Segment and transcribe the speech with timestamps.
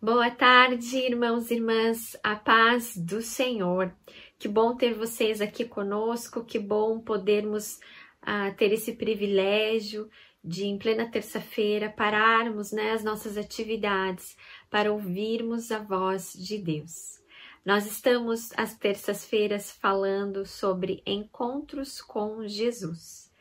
[0.00, 3.92] Boa tarde, irmãos e irmãs, a paz do Senhor.
[4.38, 7.80] Que bom ter vocês aqui conosco, que bom podermos
[8.22, 10.08] uh, ter esse privilégio
[10.42, 14.36] de, em plena terça-feira, pararmos né, as nossas atividades
[14.70, 17.20] para ouvirmos a voz de Deus.
[17.64, 23.32] Nós estamos às terças-feiras falando sobre encontros com Jesus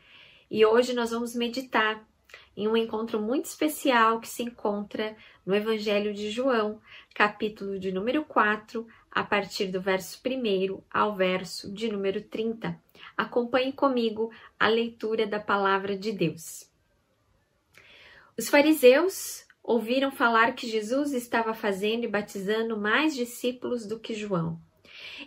[0.50, 2.04] e hoje nós vamos meditar
[2.58, 5.16] em um encontro muito especial que se encontra
[5.46, 6.82] no Evangelho de João,
[7.14, 12.76] capítulo de número 4, a partir do verso 1 ao verso de número 30.
[13.16, 16.68] Acompanhe comigo a leitura da palavra de Deus.
[18.36, 24.60] Os fariseus ouviram falar que Jesus estava fazendo e batizando mais discípulos do que João.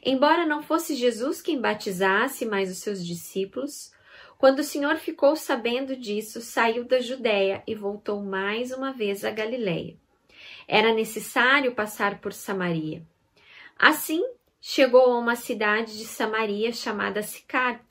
[0.05, 3.92] Embora não fosse Jesus quem batizasse, mas os seus discípulos,
[4.40, 9.30] quando o Senhor ficou sabendo disso, saiu da Judéia e voltou mais uma vez a
[9.30, 9.98] Galiléia.
[10.66, 13.06] Era necessário passar por Samaria.
[13.78, 14.24] Assim,
[14.58, 17.84] chegou a uma cidade de Samaria chamada Sicar,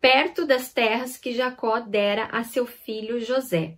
[0.00, 3.76] perto das terras que Jacó dera a seu filho José.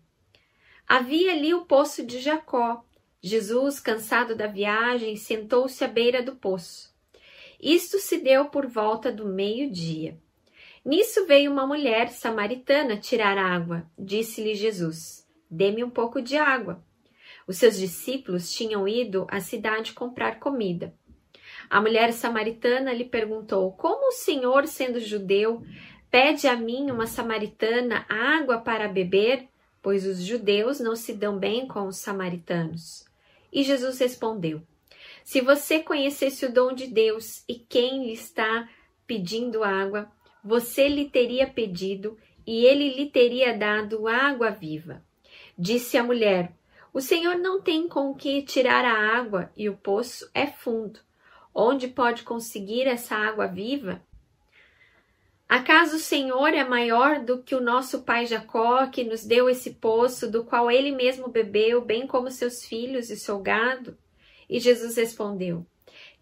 [0.87, 2.85] Havia ali o poço de Jacó.
[3.21, 6.95] Jesus, cansado da viagem, sentou-se à beira do poço.
[7.61, 10.23] Isto se deu por volta do meio-dia.
[10.85, 13.87] Nisso veio uma mulher samaritana tirar água.
[13.99, 16.85] Disse-lhe Jesus: Dê-me um pouco de água.
[17.47, 20.95] Os seus discípulos tinham ido à cidade comprar comida.
[21.71, 25.63] A mulher samaritana lhe perguntou: Como o senhor, sendo judeu,
[26.11, 29.49] pede a mim, uma samaritana, água para beber?
[29.81, 33.07] Pois os judeus não se dão bem com os samaritanos.
[33.51, 34.63] E Jesus respondeu:
[35.23, 38.69] Se você conhecesse o dom de Deus e quem lhe está
[39.07, 40.11] pedindo água,
[40.45, 45.03] você lhe teria pedido e ele lhe teria dado água viva.
[45.59, 46.53] Disse a mulher:
[46.93, 51.01] O Senhor não tem com que tirar a água e o poço é fundo.
[51.55, 54.03] Onde pode conseguir essa água viva?
[55.49, 59.75] Acaso o Senhor é maior do que o nosso pai Jacó, que nos deu esse
[59.75, 63.97] poço, do qual ele mesmo bebeu, bem como seus filhos e seu gado?
[64.51, 65.65] E Jesus respondeu: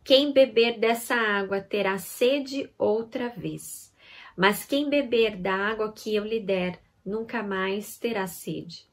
[0.05, 3.92] Quem beber dessa água terá sede outra vez.
[4.37, 8.87] Mas quem beber da água que eu lhe der, nunca mais terá sede.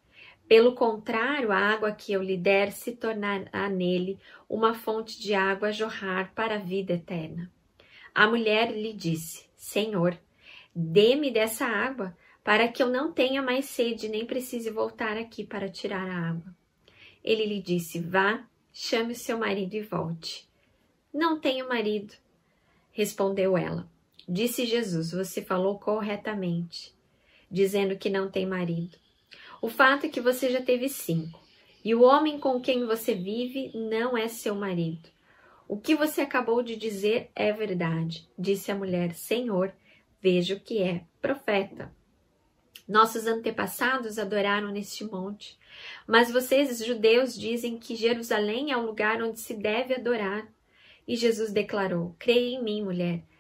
[0.48, 4.20] Pelo contrário, a água que eu lhe der se tornará nele
[4.50, 7.52] uma fonte de água a jorrar para a vida eterna.
[8.16, 10.18] A mulher lhe disse: Senhor,
[10.76, 15.70] dê-me dessa água, para que eu não tenha mais sede nem precise voltar aqui para
[15.70, 16.56] tirar a água.
[17.24, 20.50] Ele lhe disse: Vá, chame o seu marido e volte.
[21.14, 22.14] Não tenho marido,
[22.92, 23.88] respondeu ela.
[24.32, 26.94] Disse Jesus: Você falou corretamente,
[27.50, 28.96] dizendo que não tem marido.
[29.60, 31.42] O fato é que você já teve cinco,
[31.84, 35.10] e o homem com quem você vive não é seu marido.
[35.68, 39.74] O que você acabou de dizer é verdade, disse a mulher: Senhor,
[40.22, 41.92] vejo que é profeta.
[42.88, 45.58] Nossos antepassados adoraram neste monte,
[46.06, 50.48] mas vocês, judeus, dizem que Jerusalém é o lugar onde se deve adorar.
[51.08, 53.24] E Jesus declarou: Creia em mim, mulher.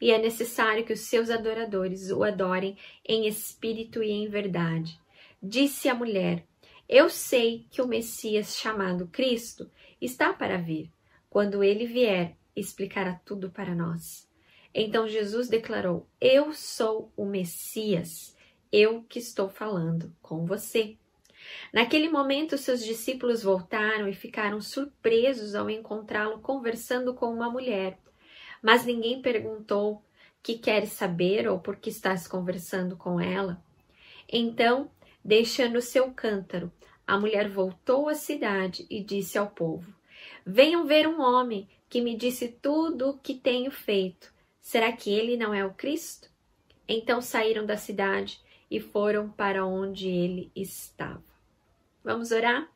[0.00, 4.98] e é necessário que os seus adoradores o adorem em espírito e em verdade.
[5.42, 6.46] Disse a mulher:
[6.88, 10.90] Eu sei que o Messias chamado Cristo está para vir.
[11.30, 14.28] Quando ele vier, explicará tudo para nós.
[14.74, 18.36] Então Jesus declarou: Eu sou o Messias,
[18.72, 20.96] eu que estou falando com você.
[21.72, 27.98] Naquele momento, seus discípulos voltaram e ficaram surpresos ao encontrá-lo conversando com uma mulher
[28.62, 30.02] mas ninguém perguntou
[30.42, 33.62] que queres saber ou por que estás conversando com ela.
[34.30, 34.90] Então,
[35.24, 36.72] deixando seu cântaro,
[37.06, 39.94] a mulher voltou à cidade e disse ao povo:
[40.44, 44.32] Venham ver um homem que me disse tudo o que tenho feito.
[44.60, 46.28] Será que ele não é o Cristo?
[46.86, 48.40] Então saíram da cidade
[48.70, 51.24] e foram para onde ele estava.
[52.04, 52.70] Vamos orar?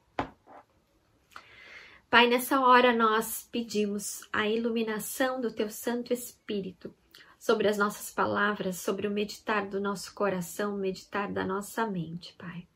[2.12, 6.94] Pai, nessa hora nós pedimos a iluminação do Teu Santo Espírito
[7.38, 12.68] sobre as nossas palavras, sobre o meditar do nosso coração, meditar da nossa mente, Pai.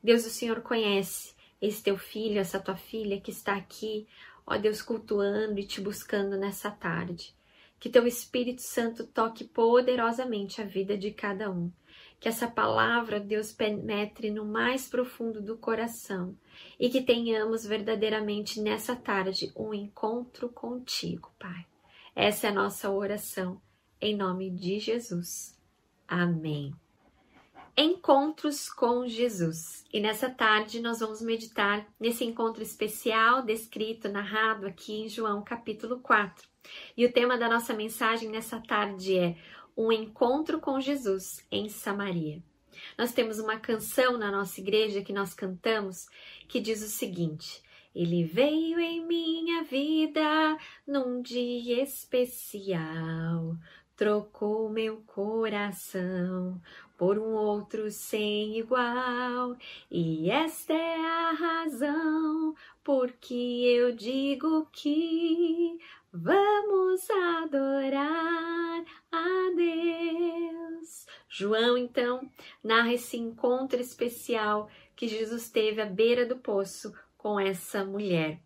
[0.00, 4.06] Deus, o Senhor conhece esse teu filho, essa tua filha que está aqui
[4.46, 7.34] ó Deus, cultuando e te buscando nessa tarde.
[7.78, 11.70] Que teu Espírito Santo toque poderosamente a vida de cada um.
[12.20, 16.36] Que essa palavra, Deus, penetre no mais profundo do coração
[16.78, 21.64] e que tenhamos verdadeiramente nessa tarde um encontro contigo, Pai.
[22.16, 23.60] Essa é a nossa oração,
[24.00, 25.56] em nome de Jesus.
[26.08, 26.74] Amém.
[27.80, 29.84] Encontros com Jesus.
[29.92, 36.00] E nessa tarde nós vamos meditar nesse encontro especial descrito, narrado aqui em João capítulo
[36.00, 36.44] 4.
[36.96, 39.36] E o tema da nossa mensagem nessa tarde é
[39.76, 42.42] um encontro com Jesus em Samaria.
[42.98, 46.08] Nós temos uma canção na nossa igreja que nós cantamos
[46.48, 47.62] que diz o seguinte:
[47.94, 53.56] Ele veio em minha vida num dia especial,
[53.98, 56.62] trocou meu coração
[56.96, 59.56] por um outro sem igual,
[59.90, 62.54] e esta é a razão
[62.84, 65.78] porque eu digo que
[66.12, 67.10] vamos
[67.42, 71.04] adorar a Deus.
[71.28, 72.20] João então
[72.62, 78.40] narra esse encontro especial que Jesus teve à beira do poço com essa mulher.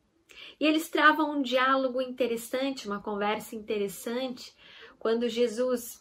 [0.58, 4.54] E eles travam um diálogo interessante, uma conversa interessante,
[5.02, 6.00] quando Jesus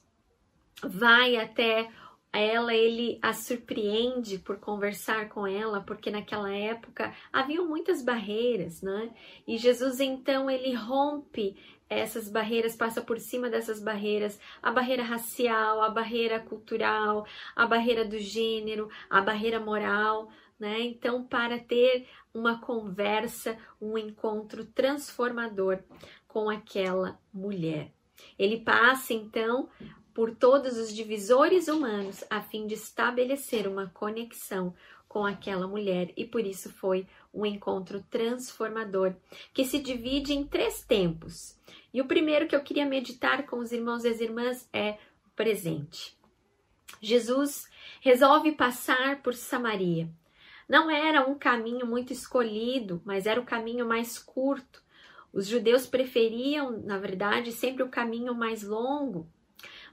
[0.83, 1.89] vai até
[2.31, 9.12] ela, ele a surpreende por conversar com ela, porque naquela época haviam muitas barreiras, né?
[9.48, 11.57] E Jesus então ele rompe
[11.89, 17.25] essas barreiras, passa por cima dessas barreiras, a barreira racial, a barreira cultural,
[17.56, 20.80] a barreira do gênero, a barreira moral, né?
[20.80, 25.80] Então, para ter uma conversa, um encontro transformador
[26.27, 27.92] com aquela mulher.
[28.38, 29.69] Ele passa então
[30.13, 34.73] por todos os divisores humanos a fim de estabelecer uma conexão
[35.07, 39.13] com aquela mulher e por isso foi um encontro transformador
[39.53, 41.57] que se divide em três tempos.
[41.94, 45.29] E o primeiro que eu queria meditar com os irmãos e as irmãs é o
[45.35, 46.18] presente.
[47.01, 47.69] Jesus
[48.00, 50.09] resolve passar por Samaria.
[50.68, 54.81] Não era um caminho muito escolhido, mas era o caminho mais curto
[55.33, 59.28] os judeus preferiam, na verdade, sempre o caminho mais longo,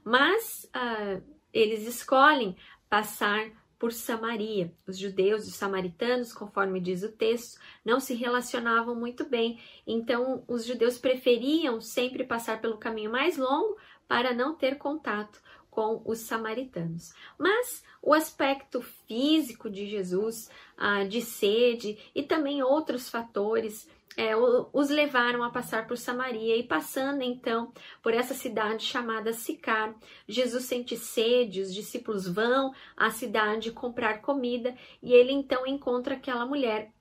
[0.03, 2.55] mas uh, eles escolhem
[2.89, 4.73] passar por Samaria.
[4.85, 10.43] Os judeus e os samaritanos, conforme diz o texto, não se relacionavam muito bem, então
[10.47, 13.77] os judeus preferiam sempre passar pelo caminho mais longo
[14.07, 17.13] para não ter contato com os samaritanos.
[17.37, 24.89] Mas o aspecto físico de Jesus, uh, de sede e também outros fatores é, os
[24.89, 27.71] levaram a passar por Samaria e passando então
[28.01, 29.95] por essa cidade chamada Sicar,
[30.27, 36.45] Jesus sente sede, os discípulos vão à cidade comprar comida e ele então encontra aquela
[36.45, 36.91] mulher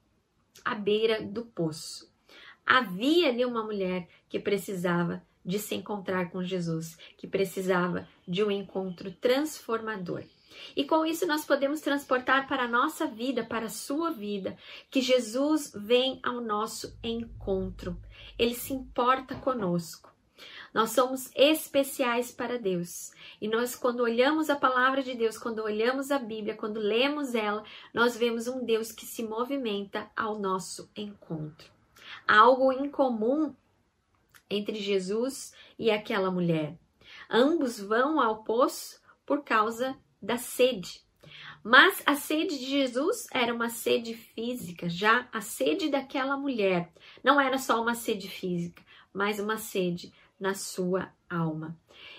[0.65, 2.13] à beira do poço.
[2.65, 8.51] Havia ali uma mulher que precisava de se encontrar com Jesus, que precisava de um
[8.51, 10.25] encontro transformador.
[10.77, 14.57] E com isso nós podemos transportar para a nossa vida, para a sua vida,
[14.91, 17.97] que Jesus vem ao nosso encontro.
[18.39, 20.13] Ele se importa conosco.
[20.73, 23.11] Nós somos especiais para Deus.
[23.41, 27.65] E nós, quando olhamos a palavra de Deus, quando olhamos a Bíblia, quando lemos ela,
[27.93, 31.69] nós vemos um Deus que se movimenta ao nosso encontro.
[32.27, 33.55] Algo incomum
[34.51, 36.79] entre Jesus e aquela mulher.
[37.31, 41.03] Ambos vão ao poço por causa da sede.
[41.63, 46.91] Mas a sede de Jesus era uma sede física, já a sede daquela mulher
[47.23, 48.83] não era só uma sede física,
[49.13, 51.77] mas uma sede na sua alma.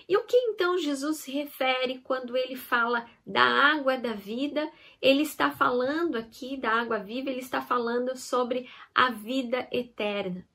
[0.08, 4.70] E o que então Jesus se refere quando ele fala da água da vida?
[5.00, 10.46] Ele está falando aqui da água viva, ele está falando sobre a vida eterna.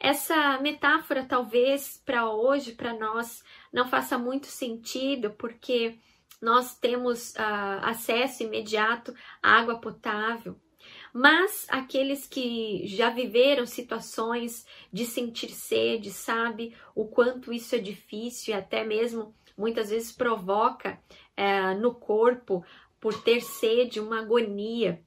[0.00, 5.98] Essa metáfora, talvez para hoje, para nós, não faça muito sentido, porque
[6.40, 9.12] nós temos uh, acesso imediato
[9.42, 10.56] à água potável.
[11.12, 18.54] Mas aqueles que já viveram situações de sentir sede, sabe o quanto isso é difícil
[18.54, 21.00] e até mesmo muitas vezes provoca
[21.36, 22.64] uh, no corpo,
[23.00, 25.02] por ter sede, uma agonia.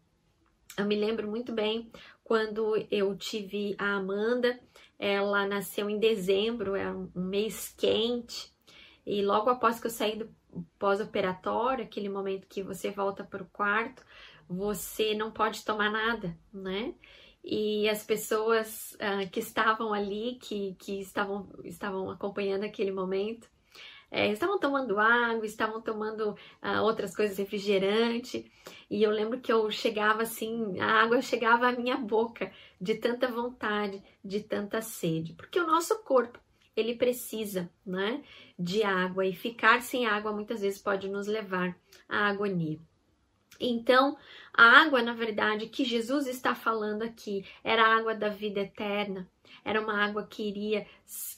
[0.77, 1.91] Eu me lembro muito bem
[2.24, 4.60] quando eu tive a Amanda,
[5.01, 8.53] ela nasceu em dezembro, é um mês quente,
[9.03, 10.29] e logo após que eu saí do
[10.77, 14.05] pós-operatório, aquele momento que você volta para o quarto,
[14.48, 16.93] você não pode tomar nada, né?
[17.43, 23.50] E as pessoas uh, que estavam ali, que, que estavam, estavam acompanhando aquele momento,
[24.12, 28.51] é, estavam tomando água, estavam tomando ah, outras coisas, refrigerante.
[28.89, 33.27] E eu lembro que eu chegava assim, a água chegava à minha boca de tanta
[33.27, 36.39] vontade, de tanta sede, porque o nosso corpo
[36.75, 38.23] ele precisa, né,
[38.57, 41.77] de água e ficar sem água muitas vezes pode nos levar
[42.09, 42.79] à agonia.
[43.59, 44.17] Então,
[44.51, 49.29] a água, na verdade, que Jesus está falando aqui, era a água da vida eterna.
[49.63, 50.88] Era uma água que iria,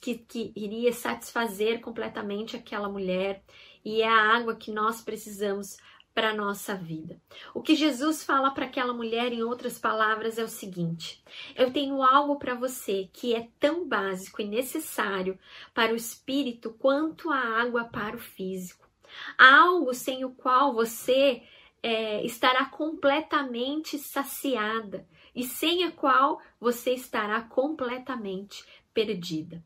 [0.00, 3.42] que, que iria satisfazer completamente aquela mulher.
[3.84, 5.76] E é a água que nós precisamos
[6.14, 7.20] para a nossa vida.
[7.52, 11.22] O que Jesus fala para aquela mulher, em outras palavras, é o seguinte:
[11.56, 15.38] eu tenho algo para você que é tão básico e necessário
[15.74, 18.88] para o espírito quanto a água para o físico.
[19.36, 21.42] Algo sem o qual você
[21.82, 29.62] é, estará completamente saciada e sem a qual você estará completamente perdida.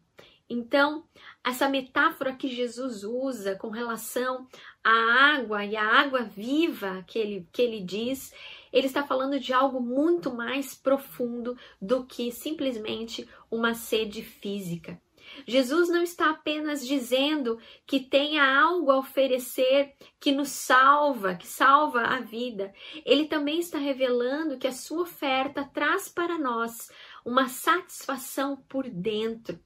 [0.50, 1.04] Então,
[1.44, 4.48] essa metáfora que Jesus usa com relação
[4.82, 8.32] à água e à água viva que ele, que ele diz,
[8.72, 14.98] ele está falando de algo muito mais profundo do que simplesmente uma sede física.
[15.46, 22.00] Jesus não está apenas dizendo que tenha algo a oferecer que nos salva, que salva
[22.00, 22.72] a vida.
[23.04, 26.90] Ele também está revelando que a sua oferta traz para nós
[27.24, 29.58] uma satisfação por dentro.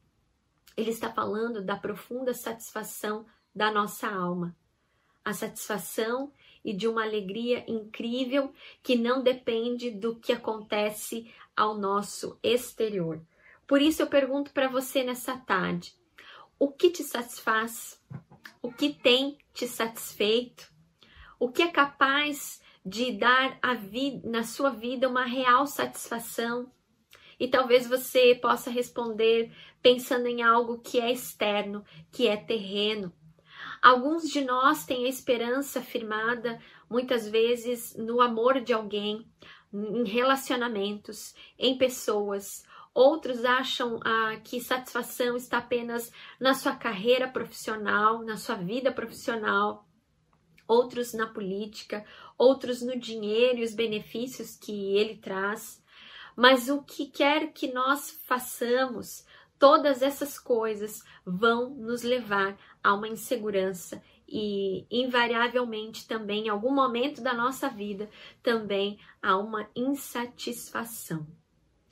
[0.76, 4.56] Ele está falando da profunda satisfação da nossa alma.
[5.24, 6.32] A satisfação
[6.64, 8.52] e de uma alegria incrível
[8.82, 13.20] que não depende do que acontece ao nosso exterior.
[13.66, 15.94] Por isso eu pergunto para você nessa tarde:
[16.58, 18.00] o que te satisfaz?
[18.60, 20.72] O que tem te satisfeito?
[21.38, 23.58] O que é capaz de dar
[24.24, 26.70] na sua vida uma real satisfação?
[27.42, 33.12] E talvez você possa responder pensando em algo que é externo, que é terreno.
[33.82, 39.28] Alguns de nós têm a esperança firmada muitas vezes no amor de alguém,
[39.74, 42.62] em relacionamentos, em pessoas,
[42.94, 49.88] Outros acham ah, que satisfação está apenas na sua carreira profissional, na sua vida profissional.
[50.68, 52.04] Outros na política,
[52.36, 55.81] outros no dinheiro e os benefícios que ele traz.
[56.36, 59.24] Mas o que quer que nós façamos,
[59.58, 67.22] todas essas coisas vão nos levar a uma insegurança e invariavelmente também em algum momento
[67.22, 68.08] da nossa vida
[68.42, 71.26] também a uma insatisfação.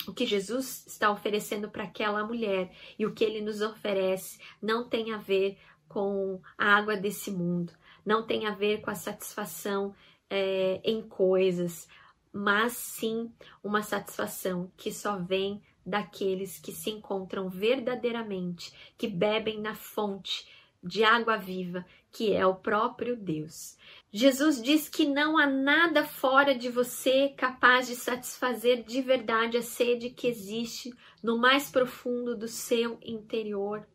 [0.08, 4.88] O que Jesus está oferecendo para aquela mulher e o que ele nos oferece não
[4.88, 7.74] tem a ver com a água desse mundo,
[8.06, 9.94] não tem a ver com a satisfação
[10.30, 11.88] é, em coisas,
[12.32, 13.32] mas sim
[13.62, 20.46] uma satisfação que só vem daqueles que se encontram verdadeiramente, que bebem na fonte
[20.82, 23.76] de água viva, que é o próprio Deus.
[24.12, 29.62] Jesus diz que não há nada fora de você capaz de satisfazer de verdade a
[29.62, 33.86] sede que existe no mais profundo do seu interior.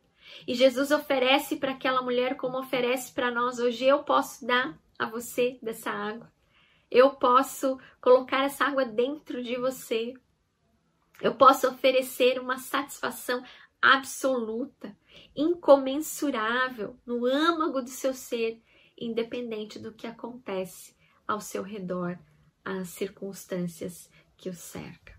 [0.46, 3.84] E Jesus oferece para aquela mulher como oferece para nós hoje.
[3.84, 6.35] Eu posso dar a você dessa água.
[6.90, 10.14] Eu posso colocar essa água dentro de você.
[11.20, 13.42] Eu posso oferecer uma satisfação
[13.80, 14.96] absoluta,
[15.34, 18.62] incomensurável no âmago do seu ser
[18.98, 22.18] independente do que acontece ao seu redor,
[22.64, 25.14] as circunstâncias que o cercam.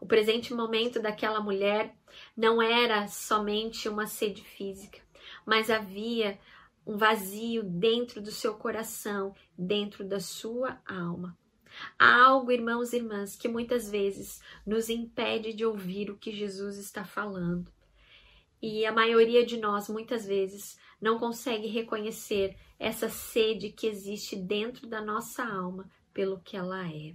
[0.00, 1.94] O presente momento daquela mulher
[2.36, 5.00] não era somente uma sede física,
[5.46, 6.38] mas havia
[6.86, 11.36] um vazio dentro do seu coração, dentro da sua alma.
[11.98, 16.76] Há algo, irmãos e irmãs, que muitas vezes nos impede de ouvir o que Jesus
[16.78, 17.72] está falando.
[18.60, 24.86] E a maioria de nós, muitas vezes, não consegue reconhecer essa sede que existe dentro
[24.86, 27.14] da nossa alma pelo que ela é.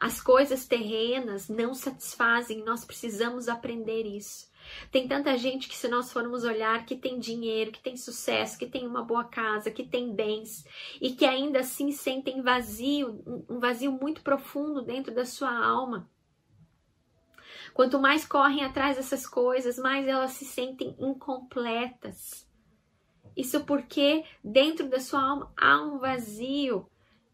[0.00, 4.50] As coisas terrenas não satisfazem, nós precisamos aprender isso.
[4.90, 8.66] Tem tanta gente que, se nós formos olhar, que tem dinheiro, que tem sucesso, que
[8.66, 10.64] tem uma boa casa, que tem bens
[11.00, 16.08] e que ainda assim sentem vazio, um vazio muito profundo dentro da sua alma.
[17.74, 22.48] Quanto mais correm atrás dessas coisas, mais elas se sentem incompletas.
[23.36, 26.88] Isso porque dentro da sua alma há um vazio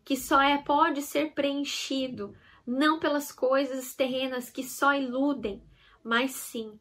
[0.05, 2.35] que só é pode ser preenchido
[2.67, 5.63] não pelas coisas terrenas que só iludem,
[6.03, 6.79] mas sim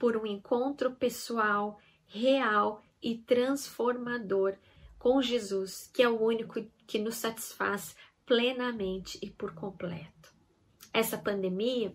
[0.00, 4.56] por um encontro pessoal, real e transformador
[4.98, 10.34] com Jesus, que é o único que nos satisfaz plenamente e por completo.
[10.90, 11.94] Essa pandemia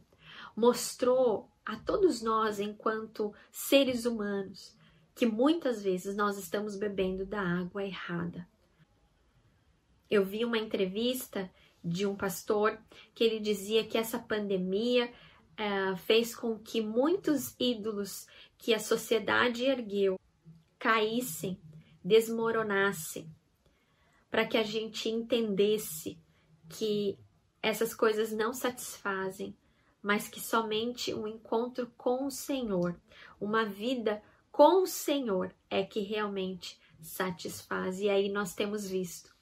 [0.56, 4.78] mostrou a todos nós, enquanto seres humanos,
[5.16, 8.48] que muitas vezes nós estamos bebendo da água errada.
[10.08, 11.52] Eu vi uma entrevista
[11.84, 12.80] de um pastor
[13.16, 15.12] que ele dizia que essa pandemia
[15.58, 20.20] é, fez com que muitos ídolos que a sociedade ergueu
[20.78, 21.60] caíssem,
[22.04, 23.30] desmoronassem,
[24.30, 26.20] para que a gente entendesse
[26.70, 27.18] que
[27.62, 29.56] essas coisas não satisfazem,
[30.02, 33.00] mas que somente um encontro com o Senhor,
[33.40, 34.22] uma vida
[34.52, 38.00] com o Senhor é que realmente satisfaz.
[38.00, 39.36] E aí nós temos visto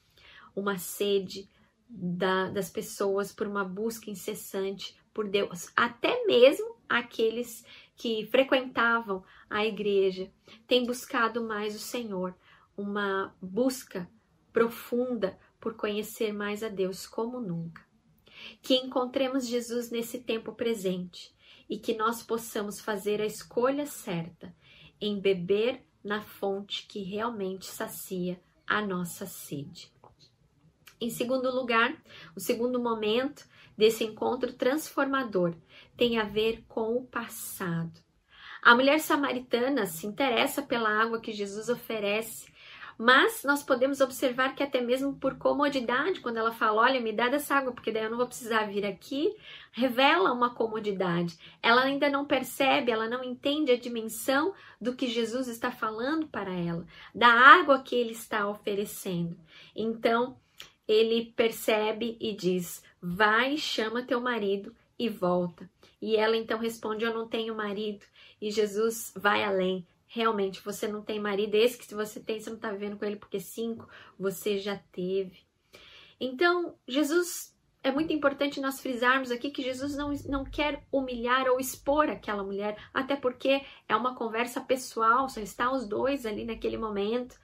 [0.56, 1.48] uma sede
[1.88, 7.64] da, das pessoas por uma busca incessante por Deus, até mesmo aqueles
[7.96, 10.30] que frequentavam a igreja
[10.66, 12.36] têm buscado mais o Senhor,
[12.76, 14.10] uma busca
[14.52, 17.82] profunda por conhecer mais a Deus como nunca.
[18.60, 21.32] Que encontremos Jesus nesse tempo presente
[21.70, 24.54] e que nós possamos fazer a escolha certa
[25.00, 29.92] em beber na fonte que realmente sacia a nossa sede.
[31.00, 31.96] Em segundo lugar,
[32.36, 35.54] o segundo momento desse encontro transformador
[35.96, 38.00] tem a ver com o passado.
[38.62, 42.52] A mulher samaritana se interessa pela água que Jesus oferece,
[42.96, 47.28] mas nós podemos observar que até mesmo por comodidade, quando ela fala, olha, me dá
[47.28, 49.34] dessa água, porque daí eu não vou precisar vir aqui,
[49.72, 51.36] revela uma comodidade.
[51.60, 56.52] Ela ainda não percebe, ela não entende a dimensão do que Jesus está falando para
[56.52, 59.36] ela, da água que ele está oferecendo.
[59.74, 60.38] Então,
[60.86, 65.70] ele percebe e diz: Vai, chama teu marido e volta.
[66.00, 68.02] E ela então responde: Eu não tenho marido.
[68.40, 69.86] E Jesus vai além.
[70.06, 71.54] Realmente, você não tem marido.
[71.54, 73.86] Esse que se você tem, você não está vivendo com ele porque cinco
[74.18, 75.40] você já teve.
[76.18, 81.60] Então, Jesus é muito importante nós frisarmos aqui que Jesus não, não quer humilhar ou
[81.60, 86.78] expor aquela mulher, até porque é uma conversa pessoal, só está os dois ali naquele
[86.78, 87.38] momento.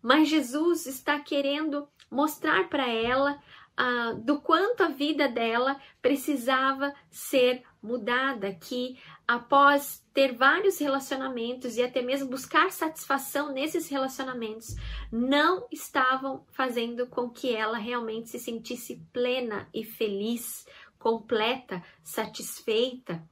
[0.00, 3.42] Mas Jesus está querendo mostrar para ela
[3.76, 11.82] ah, do quanto a vida dela precisava ser mudada, que após ter vários relacionamentos e
[11.82, 14.74] até mesmo buscar satisfação nesses relacionamentos,
[15.10, 20.66] não estavam fazendo com que ela realmente se sentisse plena e feliz,
[20.98, 23.26] completa, satisfeita.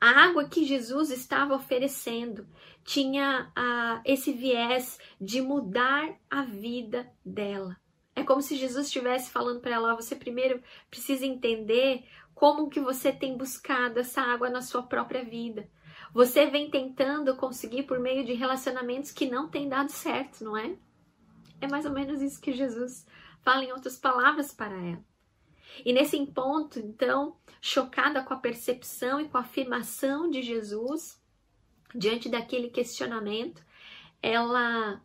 [0.00, 2.46] A água que Jesus estava oferecendo
[2.84, 7.76] tinha uh, esse viés de mudar a vida dela.
[8.16, 13.12] É como se Jesus estivesse falando para ela: você primeiro precisa entender como que você
[13.12, 15.68] tem buscado essa água na sua própria vida.
[16.12, 20.76] Você vem tentando conseguir por meio de relacionamentos que não têm dado certo, não é?
[21.60, 23.06] É mais ou menos isso que Jesus
[23.42, 25.04] fala em outras palavras para ela.
[25.84, 31.20] E nesse ponto, então, chocada com a percepção e com a afirmação de Jesus,
[31.94, 33.64] diante daquele questionamento,
[34.22, 35.00] ela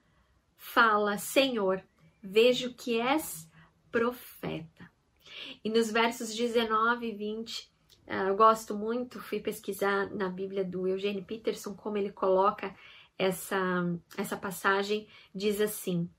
[0.55, 1.83] fala: Senhor,
[2.21, 3.49] vejo que és
[3.91, 4.89] profeta.
[5.63, 7.71] E nos versos 19 e 20,
[8.07, 12.75] ah, eu gosto muito, fui pesquisar na Bíblia do Eugênio Peterson como ele coloca
[13.17, 13.59] essa,
[14.17, 16.09] essa passagem, diz assim,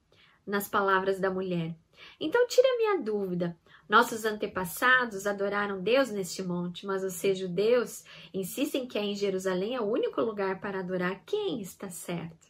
[0.47, 1.75] nas palavras da mulher.
[2.19, 3.59] Então, tira minha dúvida.
[3.89, 9.81] Nossos antepassados adoraram Deus neste monte, mas os judeus insistem que é em Jerusalém é
[9.81, 11.25] o único lugar para adorar.
[11.27, 12.49] Quem está certo?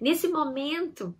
[0.00, 1.14] Nesse momento,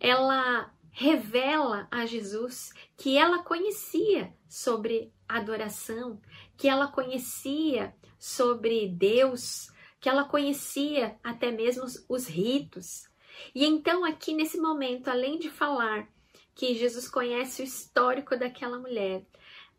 [0.00, 6.20] ela revela a Jesus que ela conhecia sobre adoração,
[6.56, 13.08] que ela conhecia sobre Deus, que ela conhecia até mesmo os ritos.
[13.54, 16.08] E então, aqui nesse momento, além de falar
[16.54, 19.24] que Jesus conhece o histórico daquela mulher,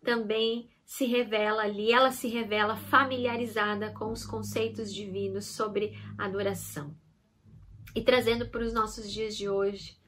[0.01, 6.95] também se revela ali, ela se revela familiarizada com os conceitos divinos sobre adoração.
[7.93, 9.98] E trazendo para os nossos dias de hoje,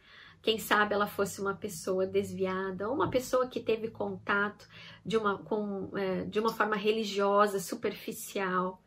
[0.42, 4.68] quem sabe ela fosse uma pessoa desviada, ou uma pessoa que teve contato
[5.06, 8.82] de uma, com, é, de uma forma religiosa, superficial,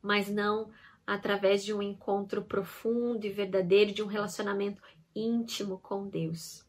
[0.00, 0.70] mas não
[1.06, 4.80] através de um encontro profundo e verdadeiro, de um relacionamento
[5.14, 6.64] íntimo com Deus.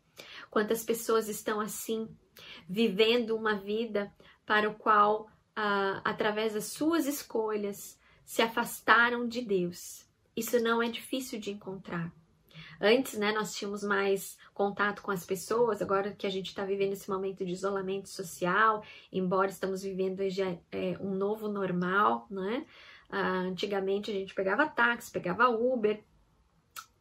[0.49, 2.09] Quantas pessoas estão assim,
[2.67, 4.11] vivendo uma vida
[4.45, 10.07] para o qual, ah, através das suas escolhas, se afastaram de Deus.
[10.35, 12.11] Isso não é difícil de encontrar.
[12.83, 16.93] Antes, né, nós tínhamos mais contato com as pessoas, agora que a gente está vivendo
[16.93, 22.65] esse momento de isolamento social, embora estamos vivendo é, um novo normal, né?
[23.07, 26.03] Ah, antigamente a gente pegava táxi, pegava Uber,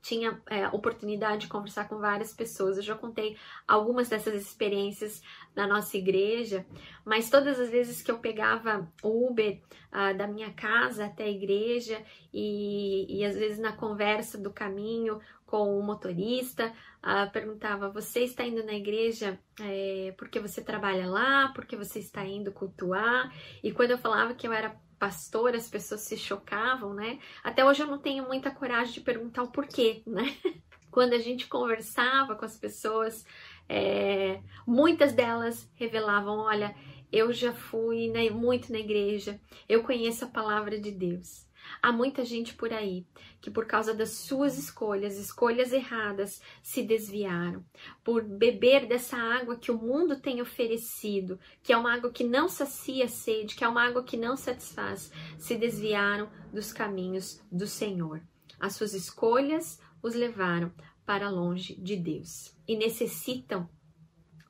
[0.02, 2.76] tinha é, oportunidade de conversar com várias pessoas.
[2.76, 3.36] Eu já contei
[3.66, 5.22] algumas dessas experiências
[5.54, 6.64] na nossa igreja,
[7.04, 9.60] mas todas as vezes que eu pegava Uber
[9.92, 15.20] uh, da minha casa até a igreja e, e às vezes na conversa do caminho
[15.50, 21.52] com o motorista, uh, perguntava: Você está indo na igreja é, porque você trabalha lá?
[21.54, 23.34] Porque você está indo cultuar?
[23.62, 27.18] E quando eu falava que eu era pastor, as pessoas se chocavam, né?
[27.42, 30.36] Até hoje eu não tenho muita coragem de perguntar o porquê, né?
[30.92, 33.24] Quando a gente conversava com as pessoas,
[33.66, 36.76] é, muitas delas revelavam: olha,
[37.10, 41.48] eu já fui né, muito na igreja, eu conheço a palavra de Deus.
[41.82, 43.06] Há muita gente por aí
[43.40, 47.64] que, por causa das suas escolhas, escolhas erradas, se desviaram.
[48.04, 52.48] Por beber dessa água que o mundo tem oferecido, que é uma água que não
[52.48, 57.66] sacia a sede, que é uma água que não satisfaz, se desviaram dos caminhos do
[57.66, 58.22] Senhor.
[58.58, 60.72] As suas escolhas os levaram
[61.06, 63.68] para longe de Deus e necessitam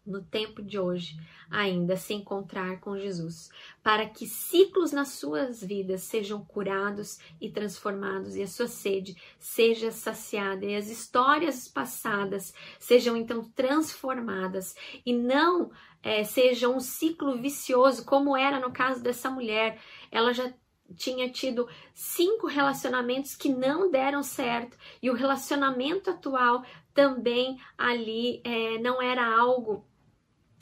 [0.07, 1.17] no tempo de hoje
[1.51, 3.51] ainda se encontrar com Jesus,
[3.83, 9.91] para que ciclos nas suas vidas sejam curados e transformados e a sua sede seja
[9.91, 15.71] saciada e as histórias passadas sejam então transformadas e não
[16.03, 19.81] é, seja um ciclo vicioso como era no caso dessa mulher.
[20.11, 20.53] Ela já
[20.97, 28.79] tinha tido cinco relacionamentos que não deram certo e o relacionamento atual também ali é,
[28.79, 29.87] não era algo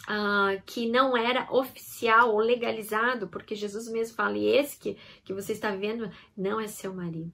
[0.07, 5.35] Uh, que não era oficial ou legalizado, porque Jesus mesmo fala, e esse que, que
[5.35, 7.33] você está vendo não é seu marido.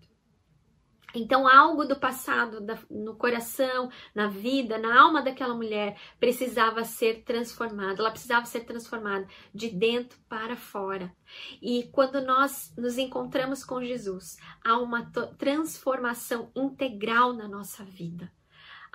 [1.15, 7.23] Então, algo do passado, da, no coração, na vida, na alma daquela mulher precisava ser
[7.23, 11.15] transformado, ela precisava ser transformada de dentro para fora.
[11.63, 18.31] E quando nós nos encontramos com Jesus, há uma transformação integral na nossa vida.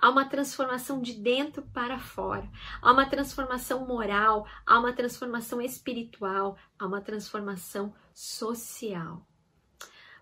[0.00, 2.48] Há uma transformação de dentro para fora.
[2.80, 9.26] Há uma transformação moral, há uma transformação espiritual, há uma transformação social.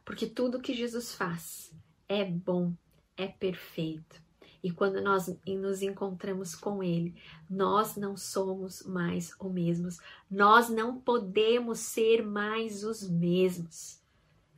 [0.04, 1.72] Porque tudo que Jesus faz
[2.08, 2.72] é bom,
[3.16, 4.20] é perfeito.
[4.62, 7.14] E quando nós nos encontramos com Ele,
[7.48, 9.98] nós não somos mais os mesmos.
[10.28, 14.02] Nós não podemos ser mais os mesmos.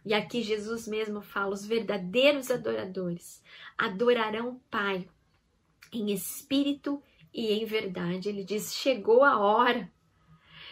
[0.05, 3.43] E aqui Jesus mesmo fala: os verdadeiros adoradores
[3.77, 5.09] adorarão o Pai
[5.93, 8.29] em espírito e em verdade.
[8.29, 9.91] Ele diz: chegou a hora.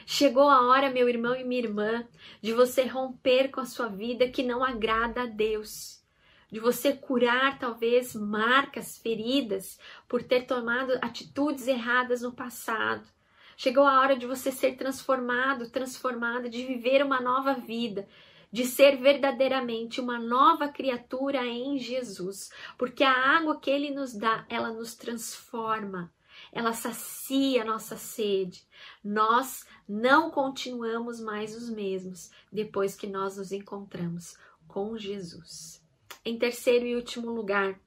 [0.07, 2.09] Chegou a hora, meu irmão e minha irmã,
[2.41, 6.03] de você romper com a sua vida que não agrada a Deus.
[6.51, 13.07] De você curar, talvez, marcas, feridas, por ter tomado atitudes erradas no passado.
[13.55, 18.09] Chegou a hora de você ser transformado, transformada, de viver uma nova vida,
[18.50, 24.46] de ser verdadeiramente uma nova criatura em Jesus, porque a água que ele nos dá,
[24.48, 26.12] ela nos transforma,
[26.52, 28.66] ela sacia a nossa sede.
[29.04, 35.82] Nós não continuamos mais os mesmos depois que nós nos encontramos com Jesus.
[36.24, 37.78] Em terceiro e último lugar,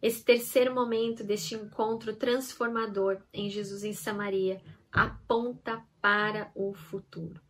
[0.00, 4.60] esse terceiro momento deste encontro transformador em Jesus em Samaria
[4.92, 7.40] aponta para o futuro.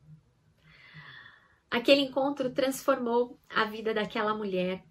[1.74, 4.84] Aquele encontro transformou a vida daquela mulher.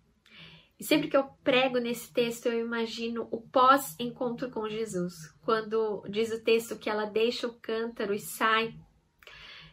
[0.78, 5.14] E sempre que eu prego nesse texto, eu imagino o pós-encontro com Jesus,
[5.46, 8.76] quando diz o texto que ela deixa o cântaro e sai.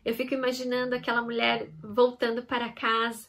[0.04, 3.28] Eu fico imaginando aquela mulher voltando para casa,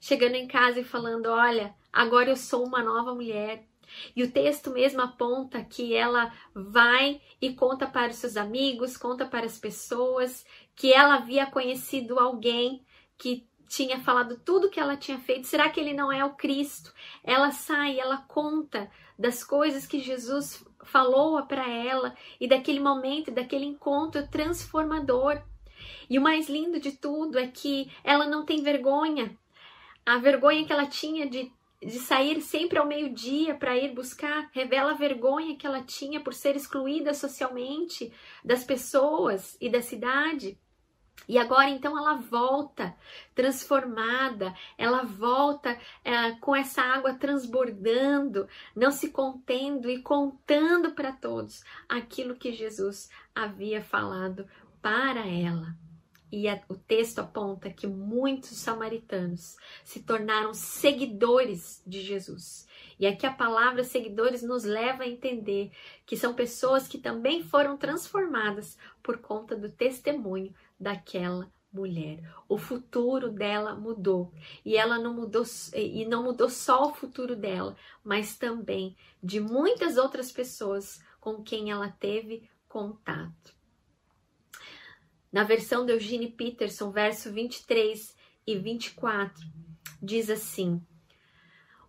[0.00, 3.66] chegando em casa e falando: Olha, agora eu sou uma nova mulher.
[4.14, 9.26] E o texto mesmo aponta que ela vai e conta para os seus amigos, conta
[9.26, 10.46] para as pessoas
[10.76, 12.84] que ela havia conhecido alguém
[13.20, 16.92] que tinha falado tudo que ela tinha feito, será que ele não é o Cristo?
[17.22, 23.66] Ela sai, ela conta das coisas que Jesus falou para ela e daquele momento, daquele
[23.66, 25.42] encontro transformador.
[26.08, 29.38] E o mais lindo de tudo é que ela não tem vergonha.
[30.04, 34.92] A vergonha que ela tinha de, de sair sempre ao meio-dia para ir buscar revela
[34.92, 38.10] a vergonha que ela tinha por ser excluída socialmente
[38.42, 40.58] das pessoas e da cidade.
[41.28, 42.94] E agora então ela volta
[43.34, 51.62] transformada, ela volta é, com essa água transbordando, não se contendo e contando para todos
[51.88, 54.46] aquilo que Jesus havia falado
[54.82, 55.76] para ela.
[56.32, 62.68] E a, o texto aponta que muitos samaritanos se tornaram seguidores de Jesus.
[63.00, 65.72] E aqui a palavra seguidores nos leva a entender
[66.06, 72.20] que são pessoas que também foram transformadas por conta do testemunho daquela mulher.
[72.48, 74.32] O futuro dela mudou.
[74.64, 79.96] E ela não mudou e não mudou só o futuro dela, mas também de muitas
[79.96, 83.54] outras pessoas com quem ela teve contato.
[85.30, 88.16] Na versão de Eugene Peterson, verso 23
[88.46, 89.46] e 24,
[90.02, 90.84] diz assim: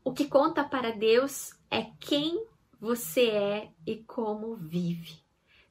[0.03, 2.45] O que conta para Deus é quem
[2.79, 5.20] você é e como vive.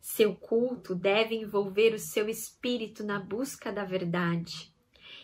[0.00, 4.74] Seu culto deve envolver o seu espírito na busca da verdade.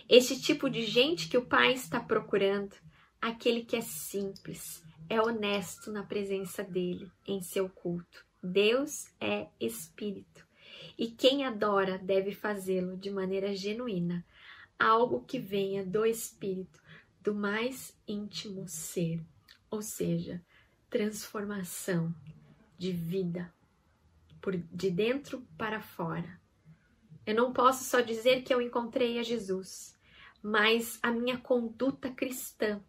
[0.08, 2.76] Este tipo de gente que o Pai está procurando,
[3.20, 8.24] aquele que é simples, é honesto na presença dele em seu culto.
[8.42, 10.46] Deus é espírito
[10.98, 14.24] e quem adora deve fazê-lo de maneira genuína,
[14.78, 16.80] algo que venha do espírito,
[17.20, 19.20] do mais íntimo ser,
[19.70, 20.42] ou seja,
[20.88, 22.14] transformação
[22.78, 23.52] de vida,
[24.46, 26.40] por de dentro para fora.
[27.26, 29.98] Eu não posso só dizer que eu encontrei a Jesus,
[30.40, 32.80] mas a minha conduta cristã,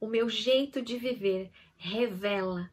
[0.00, 2.68] o meu jeito de viver revela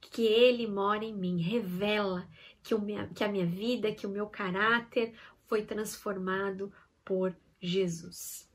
[0.00, 2.26] que ele mora em mim, revela
[2.62, 5.12] que, minha, que a minha vida, que o meu caráter
[5.44, 6.72] foi transformado
[7.04, 8.50] por Jesus.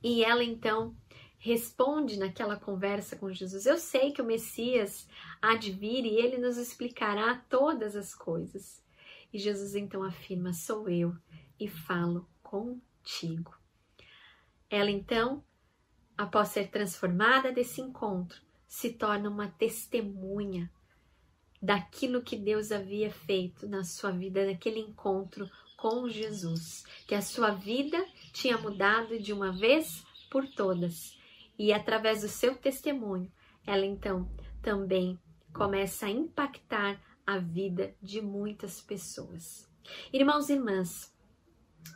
[0.00, 0.94] E ela então
[1.40, 5.08] responde naquela conversa com Jesus: Eu sei que o Messias
[5.40, 8.84] há de vir e ele nos explicará todas as coisas.
[9.32, 11.16] E Jesus então afirma: Sou eu
[11.58, 13.58] e falo contigo.
[14.68, 15.42] Ela então,
[16.16, 20.70] após ser transformada desse encontro, se torna uma testemunha
[21.60, 27.50] daquilo que Deus havia feito na sua vida, naquele encontro com Jesus, que a sua
[27.50, 31.18] vida tinha mudado de uma vez por todas.
[31.62, 33.30] E através do seu testemunho,
[33.66, 34.26] ela então
[34.62, 35.20] também
[35.52, 39.70] começa a impactar a vida de muitas pessoas.
[40.10, 41.14] Irmãos e irmãs,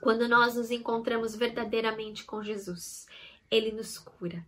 [0.03, 3.07] quando nós nos encontramos verdadeiramente com Jesus,
[3.51, 4.47] ele nos cura,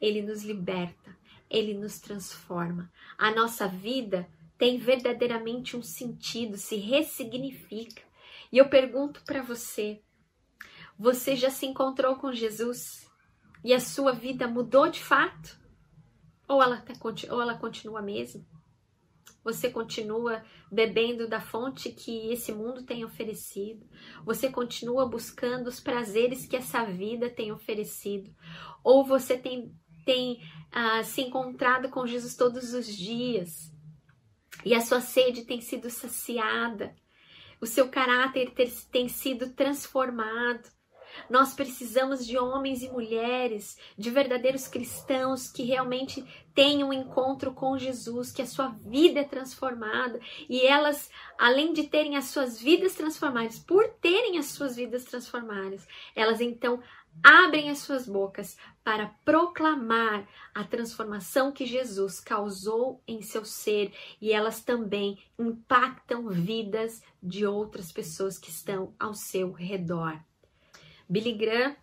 [0.00, 1.16] ele nos liberta,
[1.48, 2.92] ele nos transforma.
[3.16, 8.02] A nossa vida tem verdadeiramente um sentido, se ressignifica.
[8.50, 10.02] E eu pergunto para você:
[10.98, 13.07] você já se encontrou com Jesus?
[13.64, 15.58] E a sua vida mudou de fato?
[16.48, 16.94] Ou ela, tá,
[17.30, 18.44] ou ela continua a mesma?
[19.44, 23.86] Você continua bebendo da fonte que esse mundo tem oferecido?
[24.24, 28.34] Você continua buscando os prazeres que essa vida tem oferecido?
[28.84, 30.40] Ou você tem, tem
[30.70, 33.72] ah, se encontrado com Jesus todos os dias
[34.64, 36.94] e a sua sede tem sido saciada?
[37.60, 38.52] O seu caráter
[38.90, 40.68] tem sido transformado?
[41.28, 47.78] Nós precisamos de homens e mulheres, de verdadeiros cristãos que realmente tenham um encontro com
[47.78, 52.94] Jesus, que a sua vida é transformada e elas, além de terem as suas vidas
[52.94, 56.82] transformadas, por terem as suas vidas transformadas, elas então
[57.22, 64.32] abrem as suas bocas para proclamar a transformação que Jesus causou em seu ser e
[64.32, 70.18] elas também impactam vidas de outras pessoas que estão ao seu redor.
[71.08, 71.76] Billy Graham,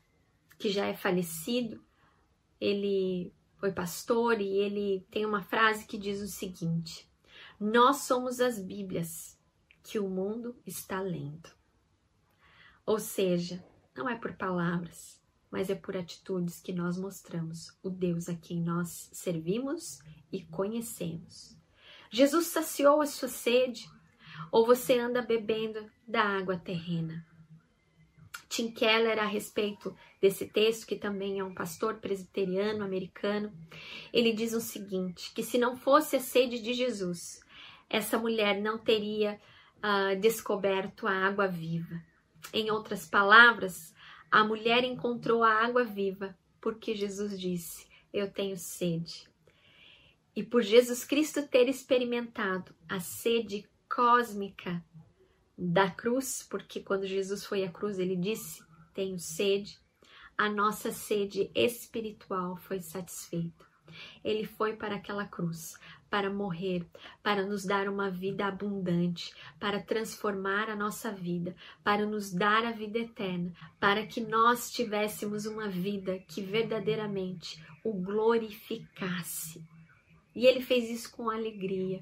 [0.59, 1.83] que já é falecido,
[2.59, 7.09] ele foi pastor e ele tem uma frase que diz o seguinte:
[7.59, 9.39] Nós somos as Bíblias
[9.83, 11.49] que o mundo está lendo.
[12.85, 13.63] Ou seja,
[13.95, 18.61] não é por palavras, mas é por atitudes que nós mostramos o Deus a quem
[18.61, 19.99] nós servimos
[20.31, 21.57] e conhecemos.
[22.11, 23.89] Jesus saciou a sua sede,
[24.51, 27.25] ou você anda bebendo da água terrena?
[28.55, 33.51] Tim Keller a respeito desse texto, que também é um pastor presbiteriano americano,
[34.13, 37.41] ele diz o seguinte: que se não fosse a sede de Jesus,
[37.89, 39.37] essa mulher não teria
[39.79, 42.01] uh, descoberto a água viva.
[42.53, 43.93] Em outras palavras,
[44.31, 49.27] a mulher encontrou a água viva porque Jesus disse: Eu tenho sede.
[50.33, 54.81] E por Jesus Cristo ter experimentado a sede cósmica
[55.57, 58.63] da cruz, porque quando Jesus foi à cruz, ele disse:
[58.93, 59.79] Tenho sede.
[60.37, 63.65] A nossa sede espiritual foi satisfeita.
[64.23, 65.75] Ele foi para aquela cruz
[66.09, 66.85] para morrer,
[67.21, 72.71] para nos dar uma vida abundante, para transformar a nossa vida, para nos dar a
[72.71, 79.61] vida eterna, para que nós tivéssemos uma vida que verdadeiramente o glorificasse.
[80.33, 82.01] E ele fez isso com alegria.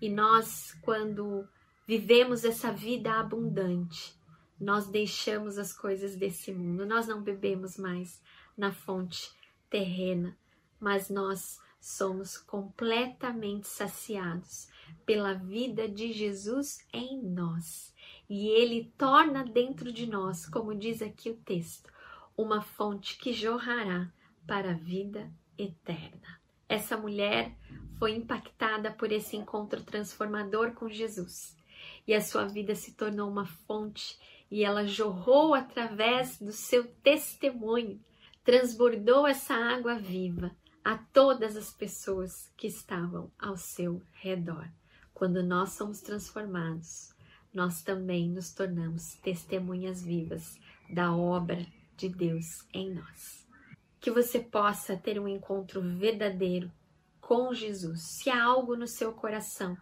[0.00, 1.44] E nós, quando
[1.88, 4.14] vivemos essa vida abundante,
[4.60, 8.20] nós deixamos as coisas desse mundo, nós não bebemos mais
[8.54, 9.32] na fonte
[9.70, 10.36] terrena,
[10.78, 14.68] mas nós somos completamente saciados
[15.06, 17.96] pela vida de Jesus em nós.
[18.28, 21.90] e ele torna dentro de nós, como diz aqui o texto,
[22.36, 24.12] uma fonte que jorrará
[24.46, 26.38] para a vida eterna.
[26.68, 27.56] Essa mulher
[27.98, 31.56] foi impactada por esse encontro transformador com Jesus
[32.08, 34.18] e a sua vida se tornou uma fonte
[34.50, 38.00] e ela jorrou através do seu testemunho,
[38.42, 40.50] transbordou essa água viva
[40.82, 44.66] a todas as pessoas que estavam ao seu redor.
[45.12, 47.14] Quando nós somos transformados,
[47.52, 53.46] nós também nos tornamos testemunhas vivas da obra de Deus em nós.
[54.00, 56.72] Que você possa ter um encontro verdadeiro
[57.20, 58.00] com Jesus.
[58.00, 59.76] Se há algo no seu coração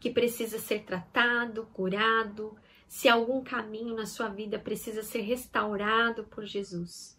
[0.00, 2.56] que precisa ser tratado, curado,
[2.88, 7.16] se algum caminho na sua vida precisa ser restaurado por Jesus,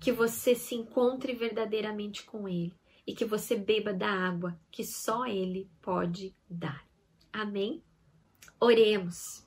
[0.00, 2.74] que você se encontre verdadeiramente com Ele
[3.06, 6.84] e que você beba da água que só Ele pode dar.
[7.32, 7.82] Amém?
[8.58, 9.46] Oremos.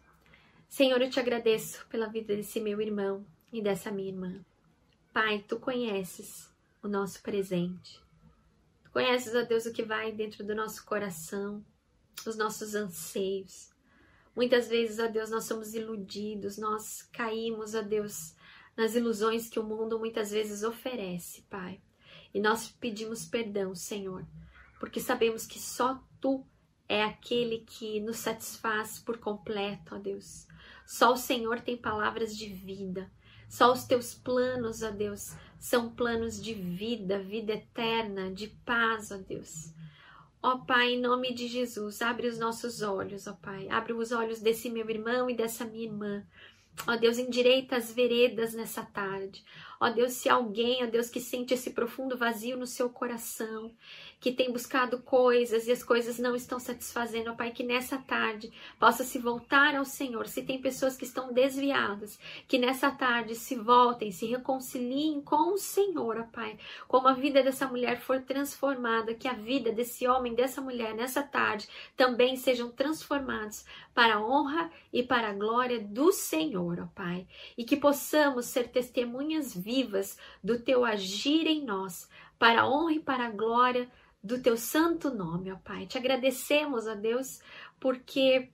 [0.70, 4.46] Senhor, eu te agradeço pela vida desse meu irmão e dessa minha irmã.
[5.14, 6.54] Pai, tu conheces
[6.84, 8.00] o nosso presente.
[8.84, 11.64] Tu conheces, ó Deus, o que vai dentro do nosso coração,
[12.26, 13.70] os nossos anseios.
[14.36, 18.36] Muitas vezes, ó Deus, nós somos iludidos, nós caímos, ó Deus,
[18.76, 21.82] nas ilusões que o mundo muitas vezes oferece, Pai.
[22.34, 24.26] E nós pedimos perdão, Senhor,
[24.80, 26.46] porque sabemos que só tu
[26.88, 30.46] é aquele que nos satisfaz por completo, ó Deus.
[30.86, 33.10] Só o Senhor tem palavras de vida.
[33.48, 39.18] Só os teus planos, ó Deus, são planos de vida, vida eterna, de paz, ó
[39.18, 39.74] Deus.
[40.48, 43.68] Ó Pai, em nome de Jesus, abre os nossos olhos, ó Pai.
[43.68, 46.24] Abre os olhos desse meu irmão e dessa minha irmã.
[46.86, 49.44] Ó Deus, endireita as veredas nessa tarde.
[49.80, 53.72] Ó Deus, se alguém, ó Deus, que sente esse profundo vazio no seu coração,
[54.20, 58.52] que tem buscado coisas e as coisas não estão satisfazendo, ó Pai, que nessa tarde
[58.80, 60.28] possa se voltar ao Senhor.
[60.28, 65.58] Se tem pessoas que estão desviadas, que nessa tarde se voltem, se reconciliem com o
[65.58, 66.58] Senhor, ó Pai.
[66.88, 71.22] Como a vida dessa mulher for transformada, que a vida desse homem, dessa mulher nessa
[71.22, 77.28] tarde também sejam transformados para a honra e para a glória do Senhor, ó Pai.
[77.58, 82.10] E que possamos ser testemunhas vivas do teu agir em nós,
[82.40, 83.90] para a honra e para a glória
[84.24, 85.86] do teu santo nome, ó Pai.
[85.86, 87.40] Te agradecemos, ó Deus,
[87.80, 88.50] porque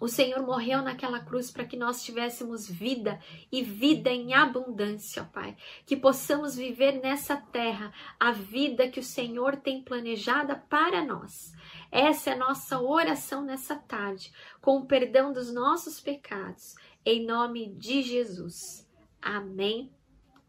[0.00, 5.26] o Senhor morreu naquela cruz para que nós tivéssemos vida e vida em abundância, ó
[5.26, 5.56] Pai.
[5.84, 11.52] Que possamos viver nessa terra a vida que o Senhor tem planejada para nós.
[11.90, 17.68] Essa é a nossa oração nessa tarde, com o perdão dos nossos pecados, em nome
[17.74, 18.86] de Jesus.
[19.20, 19.95] Amém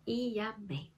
[0.07, 0.96] e amém.